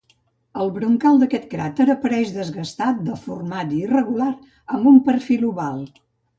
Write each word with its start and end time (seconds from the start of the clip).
El 0.61 0.69
brocal 0.77 1.19
d'aquest 1.23 1.45
cràter 1.51 1.87
apareix 1.97 2.33
desgastat, 2.39 3.05
deformat 3.11 3.77
i 3.79 3.85
irregular, 3.91 4.33
amb 4.79 4.93
un 4.95 5.01
perfil 5.13 5.49
oval. 5.55 5.83